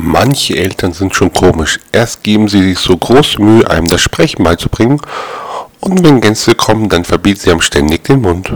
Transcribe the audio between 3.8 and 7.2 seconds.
das Sprechen beizubringen, und wenn Gänse kommen, dann